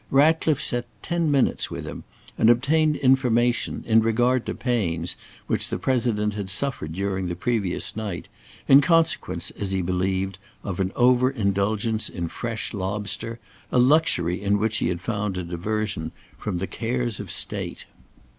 Ratcliffe 0.09 0.59
sat 0.63 0.87
ten 1.03 1.29
minutes 1.29 1.69
with 1.69 1.85
him, 1.85 2.05
and 2.35 2.49
obtained 2.49 2.95
information 2.95 3.83
in 3.85 3.99
regard 4.01 4.47
to 4.47 4.55
pains 4.55 5.15
which 5.45 5.67
the 5.67 5.77
President 5.77 6.33
had 6.33 6.49
suffered 6.49 6.93
during 6.93 7.27
the 7.27 7.35
previous 7.35 7.95
night, 7.95 8.27
in 8.67 8.81
consequence, 8.81 9.51
as 9.51 9.73
he 9.73 9.83
believed, 9.83 10.39
of 10.63 10.79
an 10.79 10.91
over 10.95 11.29
indulgence 11.29 12.09
in 12.09 12.29
fresh 12.29 12.73
lobster, 12.73 13.37
a 13.71 13.77
luxury 13.77 14.41
in 14.41 14.57
which 14.57 14.77
he 14.77 14.87
had 14.87 15.01
found 15.01 15.37
a 15.37 15.43
diversion 15.43 16.11
from 16.35 16.57
the 16.57 16.65
cares 16.65 17.19
of 17.19 17.29
state. 17.29 17.85